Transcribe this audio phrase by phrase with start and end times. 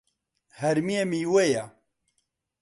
[0.59, 1.65] هەرمێ میوەیە.